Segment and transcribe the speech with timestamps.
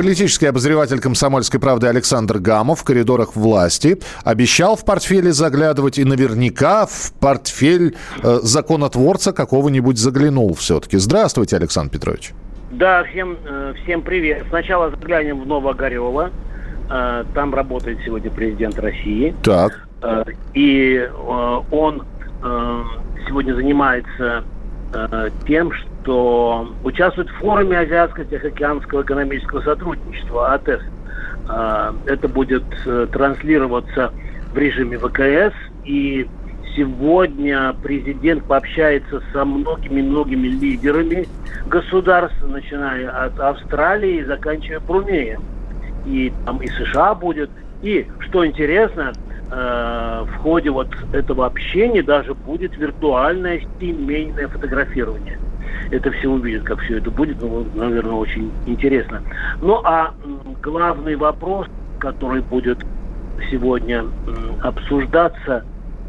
[0.00, 6.86] Политический обозреватель «Комсомольской правды» Александр Гамов в коридорах власти обещал в портфеле заглядывать и наверняка
[6.86, 10.96] в портфель э, законотворца какого-нибудь заглянул все-таки.
[10.96, 12.32] Здравствуйте, Александр Петрович.
[12.70, 14.46] Да, всем, э, всем привет.
[14.48, 16.30] Сначала заглянем в Новогорево.
[16.88, 19.34] Э, Там работает сегодня президент России.
[19.42, 19.86] Так.
[20.00, 20.24] Э,
[20.54, 21.10] И
[21.70, 22.04] он
[23.28, 24.44] сегодня занимается
[24.92, 30.80] э, тем, что участвует в форуме Азиатско-Тихоокеанского экономического сотрудничества АТЭС.
[31.48, 34.12] Э, Это будет э, транслироваться
[34.52, 35.54] в режиме ВКС.
[35.84, 36.26] И
[36.76, 41.26] сегодня президент пообщается со многими-многими лидерами
[41.66, 45.42] государств, начиная от Австралии и заканчивая Брунеем
[46.06, 47.50] и там и США будет.
[47.82, 49.12] И, что интересно,
[49.50, 55.38] в ходе вот этого общения даже будет виртуальное семейное фотографирование.
[55.90, 59.22] Это все увидят, как все это будет, ну, наверное, очень интересно.
[59.60, 60.14] Ну, а
[60.62, 61.66] главный вопрос,
[61.98, 62.78] который будет
[63.50, 64.04] сегодня
[64.62, 65.64] обсуждаться,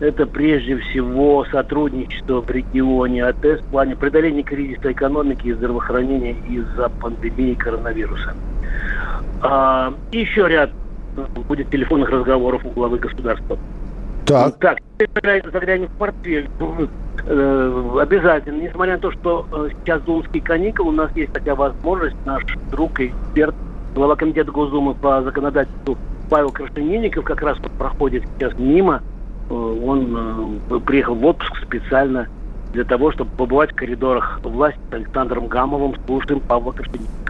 [0.00, 6.88] это прежде всего сотрудничество в регионе АТЭС в плане преодоления кризиса экономики и здравоохранения из-за
[6.88, 8.34] пандемии коронавируса.
[9.42, 10.85] А, еще ряд э,
[11.48, 13.58] будет телефонных разговоров у главы государства.
[14.26, 14.58] Так.
[14.58, 14.78] Так,
[15.52, 16.48] заглянем в портфель.
[17.26, 22.16] Э, Обязательно, несмотря на то, что э, сейчас думские каникулы, у нас есть такая возможность,
[22.24, 23.54] наш друг и эксперт,
[23.94, 25.96] глава комитета Госдумы по законодательству
[26.28, 29.02] Павел Крашенинников как раз проходит сейчас мимо.
[29.48, 32.26] Э, Он приехал в отпуск специально
[32.72, 35.94] для того, чтобы побывать в коридорах власти с Александром Гамовым.
[36.06, 37.25] Слушаем Павла Крашенинникова.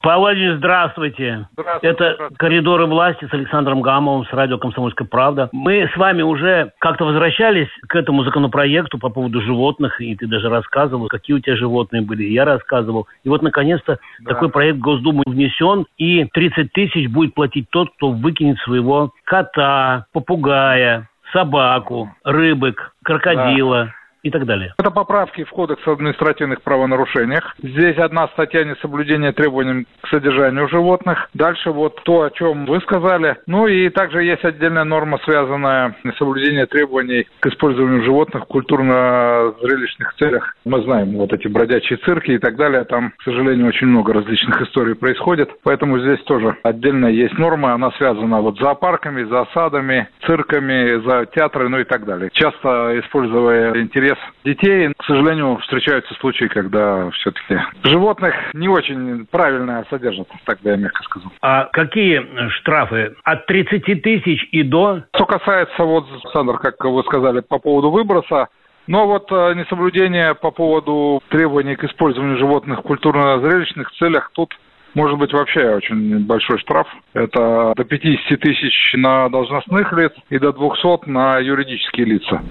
[0.00, 1.48] Павел Владимирович, здравствуйте.
[1.82, 5.48] Это «Коридоры власти» с Александром Гамовым, с радио «Комсомольская правда».
[5.50, 10.48] Мы с вами уже как-то возвращались к этому законопроекту по поводу животных, и ты даже
[10.48, 13.08] рассказывал, какие у тебя животные были, я рассказывал.
[13.24, 18.10] И вот, наконец-то, такой проект в Госдуму внесен, и 30 тысяч будет платить тот, кто
[18.10, 23.92] выкинет своего кота, попугая, собаку, рыбок, крокодила
[24.22, 24.74] и так далее.
[24.78, 27.54] Это поправки в Кодекс административных правонарушениях.
[27.62, 31.28] Здесь одна статья несоблюдения требований к содержанию животных.
[31.34, 33.36] Дальше вот то, о чем вы сказали.
[33.46, 40.14] Ну и также есть отдельная норма, связанная с несоблюдением требований к использованию животных в культурно-зрелищных
[40.14, 40.56] целях.
[40.64, 42.84] Мы знаем вот эти бродячие цирки и так далее.
[42.84, 45.50] Там, к сожалению, очень много различных историй происходит.
[45.62, 47.74] Поэтому здесь тоже отдельно есть норма.
[47.74, 52.30] Она связана вот с зоопарками, зоосадами, цирками, за театры, ну и так далее.
[52.32, 60.28] Часто используя интерес детей, к сожалению, встречаются случаи, когда все-таки животных не очень правильно содержат,
[60.44, 61.30] так бы я мягко сказал.
[61.42, 63.14] А какие штрафы?
[63.24, 65.02] От 30 тысяч и до?
[65.14, 68.48] Что касается, вот, Александр, как вы сказали, по поводу выброса,
[68.86, 74.54] но вот э, несоблюдение по поводу требований к использованию животных в культурно-зрелищных целях, тут
[74.94, 76.88] может быть вообще очень большой штраф.
[77.12, 82.42] Это до 50 тысяч на должностных лиц и до 200 на юридические лица.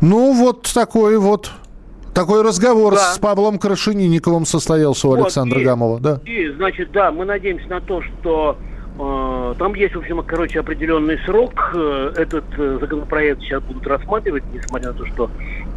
[0.00, 1.50] Ну, вот такой вот
[2.14, 3.12] такой разговор Да.
[3.12, 6.00] с Павлом Крашенинниковым состоялся у Вот, Александра и- Гамова.
[6.00, 6.20] Да.
[6.24, 8.56] И, значит, да, мы надеемся на то, что
[8.98, 11.72] э, там есть, в общем, короче, определенный срок.
[11.74, 15.30] Э, Этот э, законопроект сейчас будут рассматривать, несмотря на то, что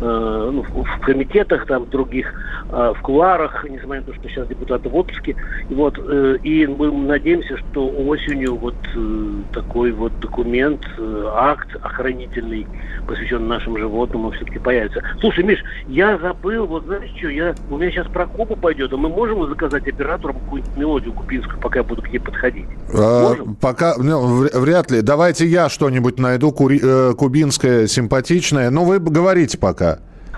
[0.06, 2.34] ну, в, комитетах, там, других,
[2.72, 5.36] э, в кулуарах, несмотря на то, что сейчас депутаты в отпуске.
[5.70, 11.76] И вот, э, и мы надеемся, что осенью вот э, такой вот документ, э, акт
[11.82, 12.68] охранительный,
[13.08, 15.02] посвященный нашим животным, он все-таки появится.
[15.20, 18.98] Слушай, Миш, я забыл, вот знаешь что, я, у меня сейчас про Кубу пойдет, а
[18.98, 22.66] мы можем заказать оператору какую-нибудь мелодию кубинскую, пока я буду к ней подходить?
[22.94, 25.02] А, пока ну, вр- вряд ли.
[25.02, 28.70] Давайте я что-нибудь найду кури- э, кубинское, симпатичное.
[28.70, 29.89] Ну, вы говорите пока.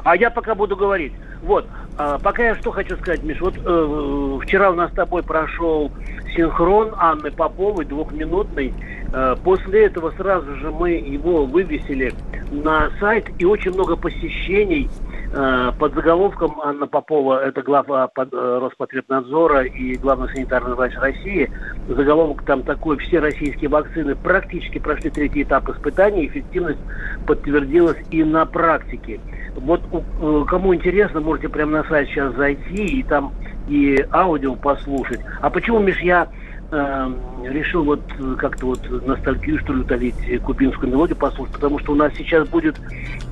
[0.03, 1.13] А я пока буду говорить.
[1.44, 1.68] Вот,
[1.98, 3.42] а, пока я что хочу сказать, Миш.
[3.42, 5.92] Вот э, вчера у нас с тобой прошел
[6.36, 8.74] синхрон Анны Поповой, двухминутный.
[9.13, 12.13] Э, после этого сразу же мы его вывесили
[12.51, 14.89] на сайт, и очень много посещений
[15.33, 21.51] э, под заголовком Анна Попова, это глава э, Роспотребнадзора и главный санитарный врач России.
[21.88, 26.80] Заголовок там такой, все российские вакцины практически прошли третий этап испытаний, эффективность
[27.25, 29.19] подтвердилась и на практике.
[29.56, 33.33] Вот э, кому интересно, можете прямо на сайт сейчас зайти и там
[33.68, 35.19] и аудио послушать.
[35.42, 36.27] А почему, Миш, я
[36.71, 37.12] э,
[37.44, 38.01] решил вот
[38.38, 42.77] как-то вот ностальгию, что ли, утолить, кубинскую мелодию послушать, потому что у нас сейчас будет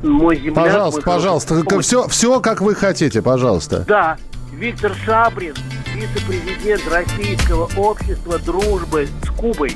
[0.04, 0.66] мой земляк.
[0.66, 3.86] Пожалуйста, пожалуйста, хороший, все, все как вы хотите, пожалуйста.
[3.88, 4.18] Да,
[4.54, 5.54] Виктор Шабрин,
[5.94, 9.72] вице-президент Российского общества дружбы с Кубой.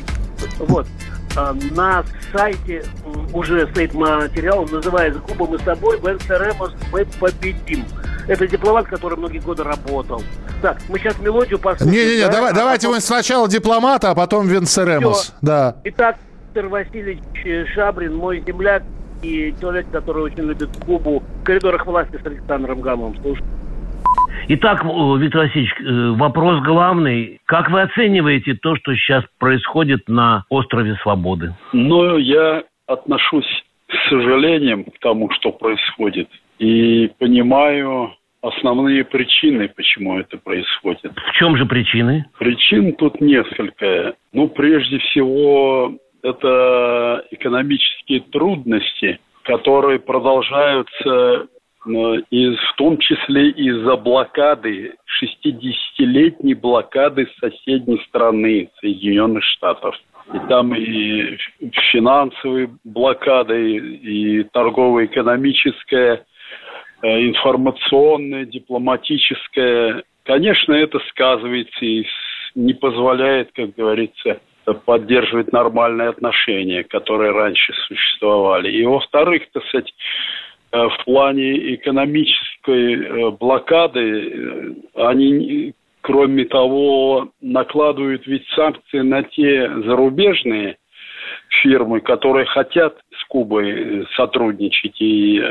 [0.60, 0.88] Вот.
[1.36, 2.84] А, на сайте
[3.34, 7.86] уже стоит материал, называется «Куба мы с тобой, Венсеремос мы победим».
[8.28, 10.22] Это дипломат, который многие годы работал.
[10.62, 11.92] Так, мы сейчас мелодию послушаем.
[11.92, 12.32] Не-не-не, да?
[12.32, 13.02] давай, а давайте потом...
[13.02, 15.34] сначала дипломата, а потом Венсеремос.
[15.42, 15.76] Да.
[15.84, 17.20] Итак, Виктор Васильевич
[17.74, 18.84] Шабрин, мой земляк
[19.24, 23.18] и человек, который очень любит Кубу в коридорах власти с Александром Гамовым.
[23.22, 23.44] Слушай.
[24.50, 27.40] Итак, Виктор Васильевич, э, вопрос главный.
[27.46, 31.54] Как вы оцениваете то, что сейчас происходит на острове Свободы?
[31.72, 36.28] Ну, я отношусь с сожалением к тому, что происходит.
[36.60, 41.14] И понимаю основные причины, почему это происходит.
[41.16, 42.26] В чем же причины?
[42.38, 44.16] Причин тут несколько.
[44.34, 51.48] Ну, прежде всего, это экономические трудности, которые продолжаются
[51.86, 59.96] и в том числе из-за блокады, 60-летней блокады соседней страны, Соединенных Штатов.
[60.34, 61.38] И там и
[61.92, 66.26] финансовые блокады, и торгово-экономическая,
[67.02, 70.04] э, информационная, дипломатическая.
[70.24, 72.06] Конечно, это сказывается и
[72.56, 74.40] не позволяет, как говорится,
[74.86, 78.72] поддерживать нормальные отношения, которые раньше существовали.
[78.72, 79.84] И во-вторых, Э,
[80.74, 90.78] в плане экономической э, блокады, э, они, кроме того, накладывают ведь санкции на те зарубежные
[91.62, 95.42] фирмы, которые хотят с Кубой сотрудничать и,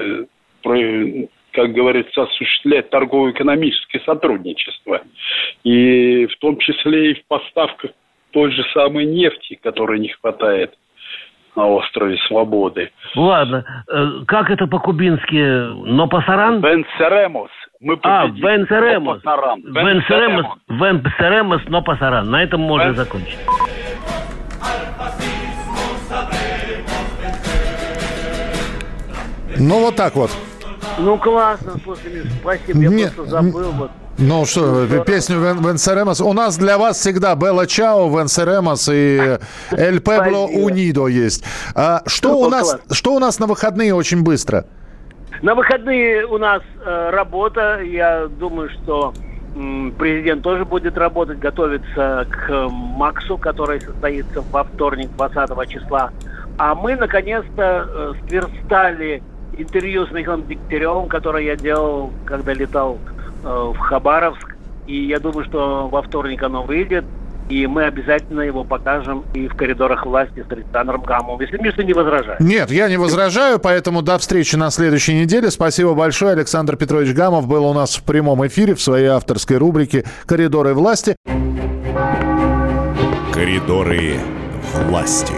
[0.63, 5.03] как говорится, осуществлять торгово-экономическое сотрудничество.
[5.63, 7.93] И в том числе и в поставках
[8.33, 10.75] той же самой нефти, которой не хватает
[11.57, 12.91] на острове Свободы.
[13.15, 13.65] Ладно.
[13.89, 15.75] Э, как это по-кубински?
[15.87, 16.61] Но пасаран?
[16.61, 17.51] Венсеремос.
[17.81, 19.23] Мы а, Венсеремос.
[19.23, 20.47] Венсеремос.
[20.69, 22.31] Венсеремос, но пасаран.
[22.31, 22.97] На этом можно Вен...
[22.97, 23.39] закончить.
[29.59, 30.31] Ну, вот так вот.
[30.99, 32.79] Ну, классно, слушай, Миш, спасибо.
[32.81, 33.73] Я Нет, просто забыл.
[33.73, 33.91] Вот.
[34.19, 36.21] Ну что, ну, песню Венсеремос.
[36.21, 39.39] У нас для вас всегда Белла Чао, Венсеремос и
[39.71, 41.45] Эль Пебло Унидо есть.
[41.75, 44.67] А, что, у нас, что у нас на выходные очень быстро?
[45.41, 47.81] На выходные у нас э, работа.
[47.81, 49.15] Я думаю, что
[49.57, 56.11] э, президент тоже будет работать, готовиться к э, Максу, который состоится во вторник, 20 числа.
[56.59, 59.23] А мы, наконец-то, э, сверстали
[59.57, 64.57] интервью с Михаилом Дегтяревым, которое я делал, когда летал Э, в Хабаровск.
[64.87, 67.05] И я думаю, что во вторник оно выйдет.
[67.49, 71.93] И мы обязательно его покажем и в коридорах власти с Александром Гамовым, если Миша не
[71.93, 72.41] возражает.
[72.41, 75.51] Нет, я не возражаю, поэтому до встречи на следующей неделе.
[75.51, 76.33] Спасибо большое.
[76.33, 81.17] Александр Петрович Гамов был у нас в прямом эфире в своей авторской рубрике «Коридоры власти».
[83.35, 84.15] Коридоры
[84.87, 85.35] власти.